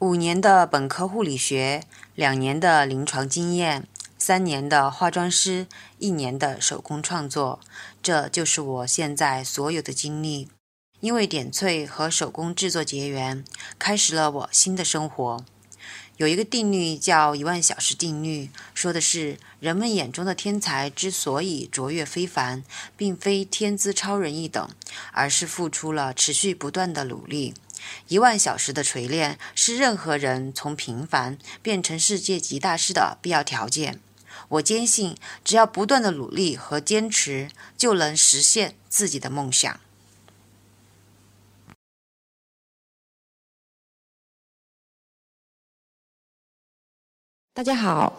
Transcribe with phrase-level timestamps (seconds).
[0.00, 1.82] 五年的本科护理学，
[2.14, 3.84] 两年的临床经验，
[4.16, 5.66] 三年的化妆师，
[5.98, 7.58] 一年的手工创作，
[8.00, 10.48] 这就是我现在所有的经历。
[11.00, 13.44] 因为点翠和手工制作结缘，
[13.76, 15.44] 开始了我新的生活。
[16.16, 22.62] 有一个定律叫一万小时定律，说的是人们眼中的天才之所以卓越非凡，
[22.96, 24.68] 并非天资超人一等，
[25.12, 27.54] 而是付出了持续不断的努力。
[28.08, 34.00] 一万小时的锤炼是任何人从平凡变成世界级大师的必要条件。
[34.48, 39.78] 我坚信，只要不断的努力和坚持，就能实现自己的梦想。
[47.52, 48.14] 大家好，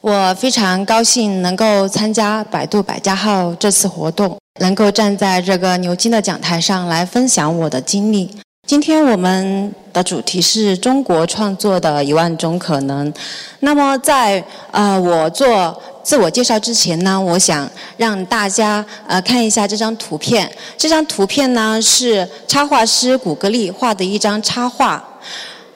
[0.00, 8.36] 我非常高兴能够参加百度百家号这次活动，能够站在这个牛津的讲台上来分享我的经历。
[8.66, 13.14] 今天我们的主题是中国创作的一万种可能。
[13.60, 20.50] 那么在呃我做自我介绍之前呢，我想让大家呃看一下这张图片。
[20.76, 25.02] 这张图片呢是插画师古格利画的一张插画。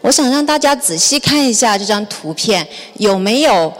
[0.00, 3.72] 我想让大家仔细看一下这张图片，有没有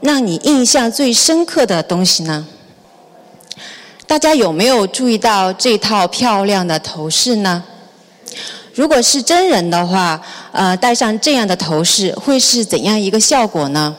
[0.00, 2.44] 让你印象最深刻的东西呢？
[4.08, 7.62] 大家有没有注意到这套漂亮的头饰呢？
[8.74, 10.20] 如果是真人的话，
[10.52, 13.96] 呃，戴上这样的头饰会是怎样一个效果呢？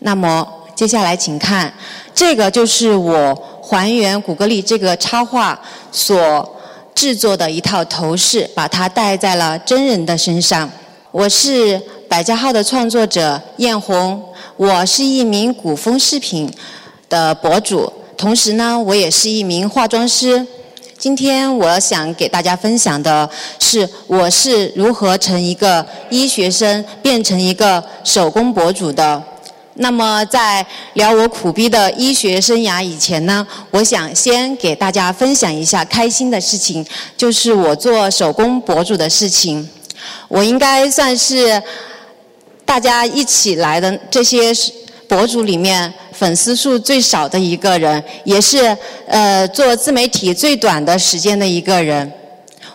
[0.00, 1.72] 那么接下来请看，
[2.14, 6.50] 这个就是我还原古格里这个插画所。
[6.94, 10.70] 制作的一套头饰，把它戴在了真人的身上。
[11.10, 11.78] 我是
[12.08, 14.22] 百家号的创作者艳红，
[14.56, 16.48] 我是一名古风饰品
[17.08, 20.46] 的博主，同时呢，我也是一名化妆师。
[20.96, 23.28] 今天我想给大家分享的
[23.58, 29.22] 是，我是如何从一个医学生变成一个手工博主的。
[29.74, 39.68] 那么，在聊我苦逼的医学生涯以前呢，我想先给大家分享一下开心的事情，就是我做手工博主的事情。
[40.28, 41.60] 我应该算是
[42.64, 44.52] 大家一起来的这些
[45.08, 48.76] 博主里面粉丝数最少的一个人，也是
[49.06, 52.12] 呃做自媒体最短的时间的一个人。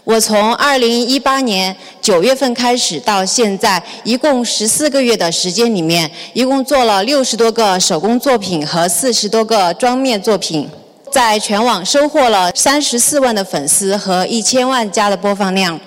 [0.04, 10.68] 我从二零一八年九月份开始到现在，一共十四个月的时间里面，一共做了六十多个手工作品和四十多个妆面作品，
[11.12, 15.80] 在全网收获了三十四万的粉丝和一千万加的播放量。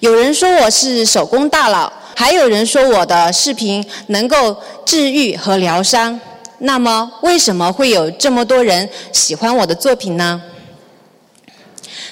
[0.00, 6.18] 有人说我是手工大佬，还有人说我的视频能够治愈和疗伤。
[6.58, 10.40] 那么，为什么会有这么多人喜欢我的作品呢？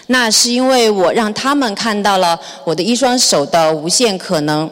[0.09, 4.69] 那是因为我让他们看到了我的一双手的无限可能。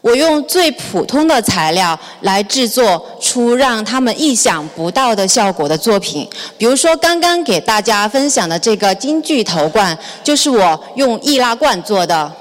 [0.00, 6.26] 我用最普通的材料来制作出让他们意想不到的效果的作品。
[6.56, 12.32] 比如说，刚刚给大家分享的这个京剧头冠，就是我用易拉罐做的。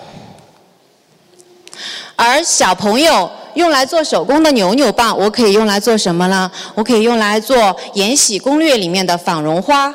[2.18, 6.52] 而小朋友用来做手工的扭扭棒，我可以用来做什么呢？
[6.76, 7.56] 我可以用来做
[7.94, 9.94] 《延禧攻略》里面的仿绒花。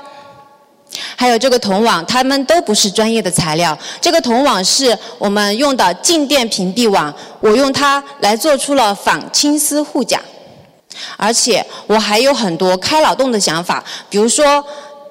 [1.17, 3.77] 还有这个铜网，它们都不是专业的材料。
[4.01, 10.21] 这个铜网是我们用的静电屏蔽网，我用它来做出了仿青丝护甲。
[11.17, 14.65] 而且我还有很多开脑洞的想法，比如说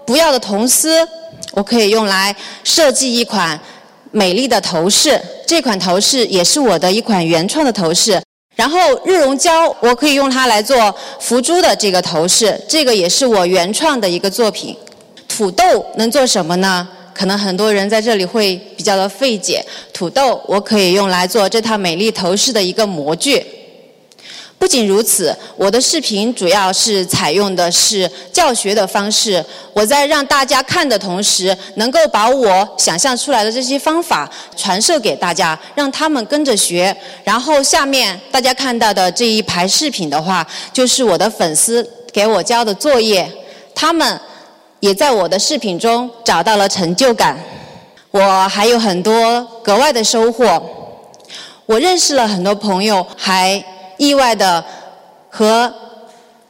[0.06, 1.06] 不要的铜丝，
[1.54, 2.34] 我可以用来
[2.64, 3.60] 设计一款
[4.12, 5.20] 美丽的头饰。
[5.48, 8.22] 这款头饰也是我的一款原创的头饰。
[8.56, 14.76] 然后日溶胶，我可以用它来做福珠的这个头饰，这个也是我原创的一个作品。
[15.28, 16.88] 土豆能做什么呢？
[17.14, 19.64] 可能很多人在这里会比较的费解。
[19.94, 23.46] 土豆我可以用来做这套美丽头饰的一个模具。
[24.62, 29.44] 不仅如此，我的视频主要是采用的是教学的方式。
[29.74, 36.96] 我在让大家看的同时，能够把我想象出来的这些方法传授给大家，让他们跟着学。
[37.24, 43.28] 然后下面大家看到的这一排视频的话，就是我的粉丝给我交的作业，
[43.74, 44.22] 他们。
[44.80, 47.38] 也在我的视频中找到了成就感，
[48.10, 50.60] 我还有很多格外的收获。
[51.68, 53.64] 我认识了很多朋友，还
[54.02, 54.66] 意外的
[55.30, 55.72] 和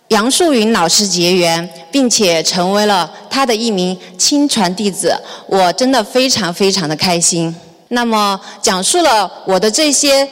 [0.08, 5.14] 杨树云老师结缘，并且成为了他的一名亲传弟子。
[5.48, 7.54] 我真的非常非常的开心。
[7.90, 10.26] 那么，讲述了我的这些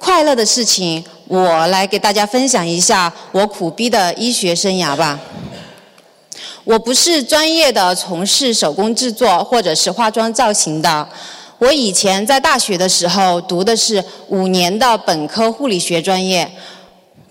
[0.00, 5.16] 快乐的事情，我来给大家分享一下我苦逼的医学生涯吧。
[6.64, 11.08] 我不是专业的从事手工制作或者是化妆造型的，
[11.58, 16.48] 我以前在大学的时候读的是五年的本科护理学专业，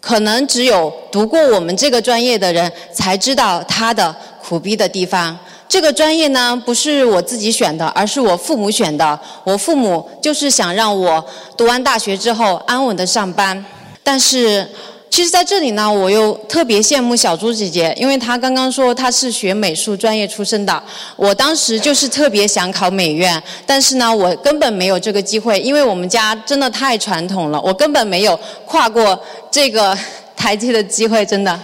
[0.02, 5.38] 可能只有读过我们这个专业的人才知道它的苦逼的地方。
[5.70, 9.20] 这个专业呢，不是我自己选的，而是我父母选的。
[9.44, 11.26] 我父母就是想让我
[11.56, 13.66] 读完大学之后安稳的上班。
[14.04, 14.66] 但是，
[15.10, 20.84] 其实在这里呢，我又特别羡慕小朱姐姐，因为她刚刚说她是学美术专业出身的。
[21.16, 29.20] 我当时就是特别想考美院，但是呢，我根本没有这个机会，因为我们家真的太传统了，我根本没有跨过
[29.50, 29.98] 这个
[30.36, 31.60] 台阶的机会，真的。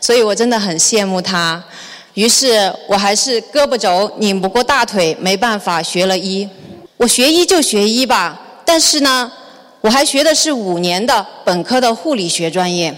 [0.00, 1.62] 所以我真的很羡慕她。
[2.14, 6.48] 于是我还是胳膊肘拧不过大腿，没办法学了医。
[6.96, 9.30] 我学医就学医吧，但是呢，
[9.84, 12.92] 我还学的是五年的本科的护理学专业。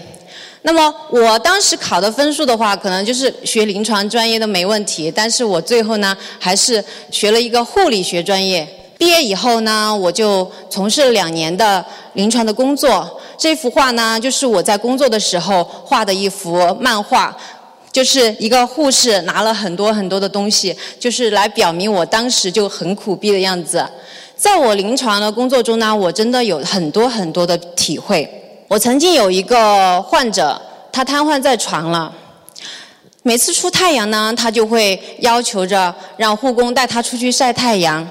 [0.61, 5.11] 那么我当时考的分数的话，可能就是学临床专业都没问题。
[5.13, 6.81] 但是我最后呢，还是
[7.11, 8.65] 学了一个护理学专业。
[8.97, 13.19] 毕业以后呢，我就从事了两年的临床的工作。
[13.37, 17.35] 这幅画呢，就是我在工作的时候画的一幅漫画。
[17.91, 23.83] 就是一个护士拿了很多很多的东西，就是来表明我当时就很苦逼的样子。
[24.37, 28.29] 在我临床的工作中呢，我真的有很多很多的体会。
[28.67, 30.61] 我曾经有一个患者，
[30.91, 32.13] 他瘫痪在床了，
[33.23, 38.07] 每次出太阳呢，他就会要求着让护工带他出去晒太阳。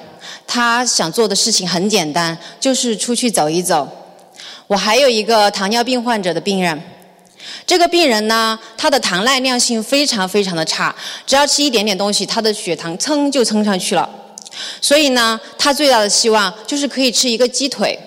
[0.48, 3.88] 他想做的事情很简单，就是出去走一走。
[4.66, 6.82] 我还有一个糖尿病患者的病人。
[7.64, 10.92] 这个病人呢，他的糖耐量性非常非常的差，
[11.24, 14.08] 只要吃一点点东西，他的血糖蹭就蹭上去了。
[14.80, 17.98] 所以呢，他最大的希望就是可以吃一个鸡腿。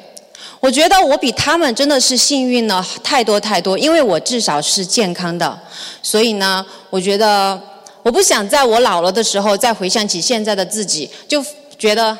[0.59, 5.59] 我觉得我比他们真的是幸运了太多太多，因为我至少是健康的。
[6.01, 7.59] 所以呢，我觉得
[8.03, 11.43] 我不想在我老了的时候再回想起现在的自己，就
[11.77, 12.17] 觉得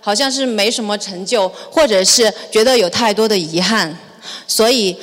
[0.00, 3.96] 好像是没什么成就，或者是觉得有太多的遗憾。
[4.46, 4.96] 所以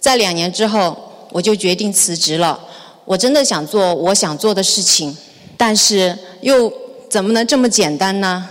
[0.00, 0.96] 在两年之后。
[1.32, 2.58] 我就决定辞职了。
[3.04, 5.14] 我真的想做我想做的事情，
[5.54, 6.72] 但是又
[7.08, 8.48] 怎么能这么简单呢？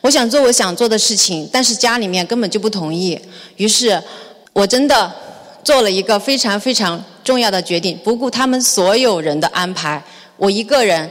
[0.00, 3.20] 我想做我想做的事情，但是家里面根本就不同意。
[3.56, 4.02] 于是，
[4.52, 5.12] 我真的
[5.62, 10.02] 做了一个非常非常重要的决定，不顾他们所有人的安排，
[10.36, 11.08] 我一个人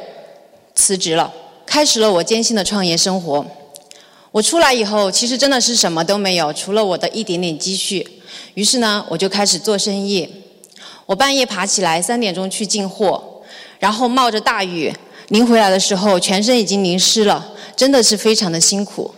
[0.76, 1.32] 辞职了，
[1.66, 3.46] 开始了我艰辛的创业生活。
[4.32, 8.06] 我出来以后，其实真的是什么都没有，除了我的一点点积蓄。
[8.56, 10.28] 于是呢，我就开始做生意。
[11.06, 13.42] 我半夜爬起来，三点钟去进货，
[13.80, 14.94] 然后冒着大雨
[15.30, 19.14] 淋回来的时候，全身已经淋湿了，真的是非常的辛苦。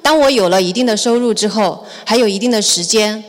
[0.00, 3.22] 当我有了一定的收入之后，还有一定的时间，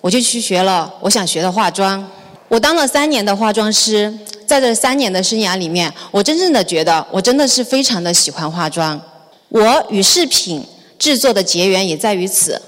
[0.00, 2.08] 我就去学了我想学的化妆。
[2.48, 4.12] 我当了三年的化妆师，
[4.46, 9.00] 在这三年的生涯里面，我真正的觉得我真的是非常的喜欢化妆。
[9.48, 10.64] 我与饰品
[10.98, 12.60] 制作的结缘也在于此。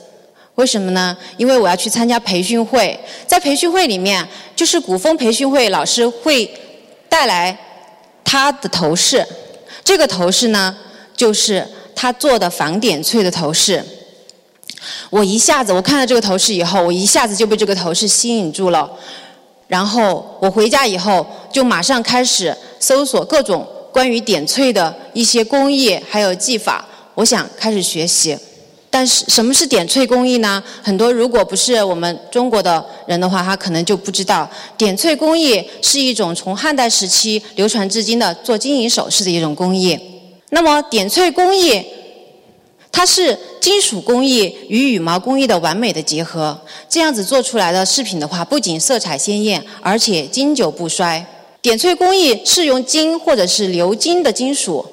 [0.57, 1.17] 为什么呢？
[1.37, 6.49] 因为我要去参加培训会，在培训会里面，就是古风培训会老师会
[7.09, 7.57] 带来
[8.25, 9.25] 他的头饰，
[9.85, 10.75] 这个头饰呢，
[11.15, 13.85] 就是他做的仿点翠的头饰。
[15.11, 18.91] 我一下子我看到这个头饰以后，我一下子就被这个头饰吸引住了。
[19.69, 28.37] 然后我回家以后，就马上开始搜索各种关于点翠的一些工艺还有技法，我想开始学习。
[28.95, 30.63] 但是什么是点翠工艺呢？
[30.81, 34.49] 很多如果不是我们中国的人的话，他可能就不知道。
[34.79, 39.99] 点翠工艺是一种从汉代时期流传至今的做金银首饰的一种工艺。
[40.51, 41.85] 那么点翠工艺，
[42.93, 46.57] 它是金属工艺与羽毛工艺的完美的结合。
[46.89, 51.27] 这样子做出来的饰品的话，不仅色彩鲜艳，而且经久不衰。
[51.61, 54.87] 点翠工艺是用金或者是鎏金的金属，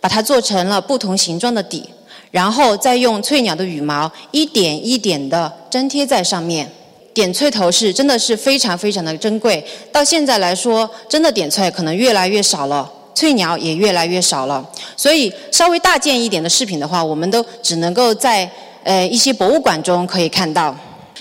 [0.00, 1.90] 把它做成了不同形状的底。
[2.30, 6.70] 然后再用翠鸟的羽毛一点一点的粘贴在上面，
[7.12, 9.64] 点翠头饰真的是非常非常的珍贵。
[9.90, 14.64] 到现在来说，真的点翠可能越来越少了，翠鸟也越来越少了。
[14.96, 18.48] 所以稍微大件一点的饰品的话，我们都只能够在
[18.84, 20.74] 呃一些博物馆中可以看到。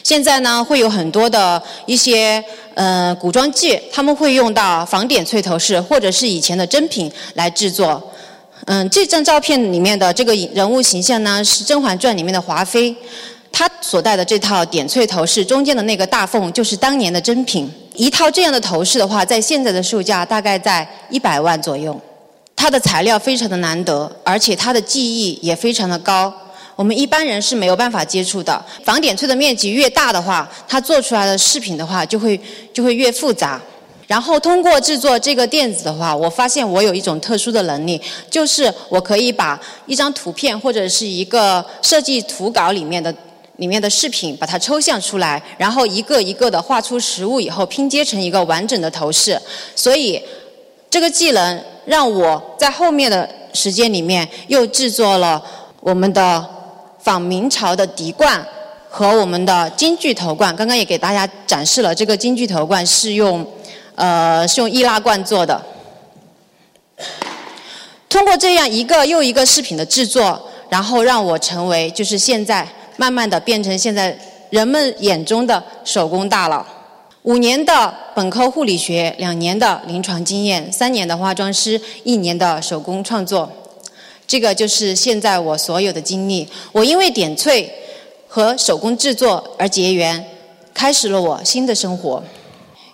[0.04, 2.44] 现在呢，会有很多的一些
[2.76, 8.02] 呃古装剧，他们会用到仿点翠头饰或者是以前的真品来制作。
[8.72, 12.96] 嗯，这张照片里面的这个人物形象呢，是《甄嬛传》里面的华妃，
[13.52, 17.68] 她所戴的这套点翠头饰中间的那个大凤，就是当年的真品。
[17.96, 22.00] 一套这样的头饰的话，在现在的售价大概在一百万左右。
[22.56, 26.32] 它的材料非常的难得，而且它的技艺也非常的高，
[26.76, 28.64] 我们一般人是没有办法接触的。
[28.84, 32.40] 仿点翠的面积越大的话，它做出来的饰品的话就会
[32.72, 33.60] 就会越复杂。
[34.10, 43.14] 然后通过制作这个垫子的话，我发现我有一种特殊的能力，就是我可以把一张图片或者是一个设计图稿里面的
[43.58, 49.40] 里面的饰品，把它抽象出来，然后一个一个的画出实物以后拼接成一个完整的头饰。
[49.76, 50.20] 所以
[50.90, 55.40] 这个技能让我在后面的时间里面又制作了
[55.82, 56.44] 我们的
[56.98, 58.44] 仿明朝的笛冠
[58.90, 60.56] 和我们的京剧头冠。
[60.56, 63.48] 刚刚也给大家展示了这个京剧头冠是用。
[64.00, 65.62] 呃，是用易拉罐做的。
[68.08, 72.66] 通过这样一个又一个饰品的制作，然后让我成为就是现在
[72.96, 74.18] 慢慢的变成现在
[74.50, 76.66] 人们眼中的手工大佬。
[77.24, 83.52] 五年的本科护理学，两年的临床经验，三年的化妆师，一年的手工创作，
[84.26, 86.48] 这个就是现在我所有的经历。
[86.72, 87.70] 我因为点翠
[88.30, 90.26] 和手工制作而结缘，
[90.74, 92.24] 开始了我新的生活。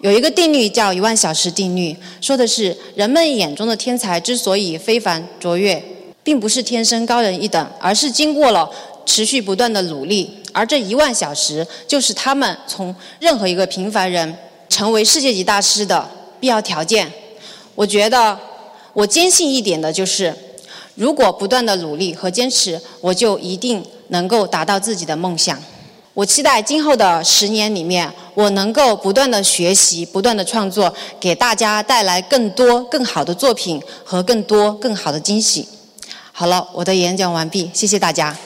[0.06, 5.84] 有一个定律叫一万小时定律，说的是人们眼中的天才之所以非凡卓越，
[6.24, 8.70] 并不是天生高人一等，而是经过了
[9.04, 10.30] 持续不断的努力。
[10.54, 14.32] 而这一万小时，就是他们从任何一个平凡人
[14.70, 16.08] 成为世界级大师的
[16.40, 17.12] 必要条件。
[17.74, 18.38] 我觉得，
[18.94, 20.32] 我坚信一点的就是，
[20.94, 25.60] 如果不断的努力和坚持，我就一定能够达到自己的梦想。
[26.14, 35.68] 我期待今后的十年里面，我能够不断的学习，不断的创作，给大家带来更多更好的作品和更多更好的惊喜。
[36.32, 38.38] 好了，我的演讲完毕，谢谢大家。